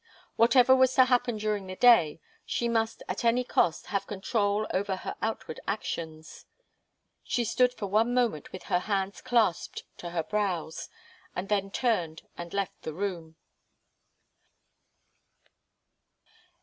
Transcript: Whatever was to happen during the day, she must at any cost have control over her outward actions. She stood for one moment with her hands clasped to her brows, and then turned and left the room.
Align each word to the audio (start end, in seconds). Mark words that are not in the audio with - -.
Whatever 0.35 0.75
was 0.75 0.95
to 0.95 1.05
happen 1.05 1.37
during 1.37 1.67
the 1.67 1.75
day, 1.75 2.19
she 2.43 2.67
must 2.67 3.03
at 3.07 3.23
any 3.23 3.43
cost 3.43 3.85
have 3.93 4.07
control 4.07 4.65
over 4.73 4.95
her 4.95 5.15
outward 5.21 5.59
actions. 5.67 6.47
She 7.23 7.43
stood 7.43 7.71
for 7.75 7.85
one 7.85 8.11
moment 8.11 8.51
with 8.51 8.63
her 8.63 8.79
hands 8.79 9.21
clasped 9.21 9.83
to 9.97 10.09
her 10.09 10.23
brows, 10.23 10.89
and 11.35 11.49
then 11.49 11.69
turned 11.69 12.23
and 12.35 12.51
left 12.51 12.81
the 12.81 12.95
room. 12.95 13.35